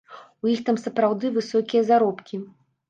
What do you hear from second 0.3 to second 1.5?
У іх там сапраўды